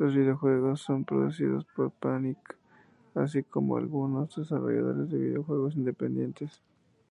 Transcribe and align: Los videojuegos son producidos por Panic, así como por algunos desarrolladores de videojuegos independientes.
Los 0.00 0.16
videojuegos 0.16 0.80
son 0.80 1.04
producidos 1.04 1.64
por 1.76 1.92
Panic, 1.92 2.58
así 3.14 3.44
como 3.44 3.74
por 3.74 3.82
algunos 3.82 4.34
desarrolladores 4.34 5.10
de 5.12 5.18
videojuegos 5.18 5.76
independientes. 5.76 6.60